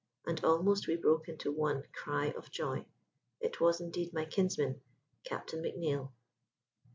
And 0.25 0.43
almost 0.43 0.87
we 0.87 0.95
broke 0.95 1.29
into 1.29 1.51
one 1.51 1.83
cry 1.93 2.33
of 2.35 2.49
joy. 2.49 2.87
It 3.39 3.61
was 3.61 3.79
indeed 3.79 4.15
my 4.15 4.25
kinsman, 4.25 4.81
Captain 5.25 5.61
McNeill! 5.61 6.11